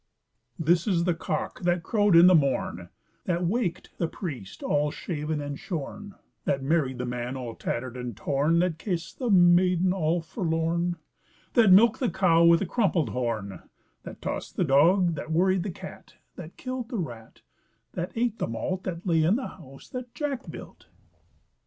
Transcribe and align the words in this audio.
This 0.57 0.87
is 0.87 1.03
the 1.03 1.13
Priest, 1.13 1.69
all 4.63 4.89
shaven 4.89 5.39
and 5.39 5.59
shorn, 5.59 6.15
That 6.45 6.63
married 6.63 6.97
the 6.97 7.05
Man 7.05 7.37
all 7.37 7.53
tattered 7.53 7.95
and 7.95 8.17
torn, 8.17 8.57
That 8.57 8.79
kissed 8.79 9.19
the 9.19 9.29
Maiden 9.29 9.93
all 9.93 10.19
forlorn, 10.19 10.95
That 11.53 11.71
milked 11.71 11.99
the 11.99 12.09
Cow 12.09 12.43
with 12.43 12.61
the 12.61 12.65
crumpled 12.65 13.09
horn, 13.09 13.61
That 14.01 14.23
tossed 14.23 14.55
the 14.57 14.63
Dog, 14.65 15.13
That 15.13 15.31
worried 15.31 15.61
the 15.61 15.69
Cat, 15.69 16.15
That 16.35 16.57
killed 16.57 16.89
the 16.89 16.97
Rat, 16.97 17.41
That 17.93 18.11
ate 18.15 18.39
the 18.39 18.47
Malt, 18.47 18.85
That 18.85 19.05
lay 19.05 19.21
in 19.23 19.35
the 19.35 19.49
House 19.49 19.87
that 19.89 20.15
Jack 20.15 20.49
built. 20.49 20.87